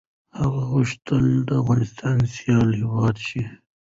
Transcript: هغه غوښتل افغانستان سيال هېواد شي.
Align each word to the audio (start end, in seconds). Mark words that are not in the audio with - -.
هغه 0.39 0.61
غوښتل 0.71 1.25
افغانستان 1.61 2.17
سيال 2.35 2.67
هېواد 2.79 3.17
شي. 3.27 3.41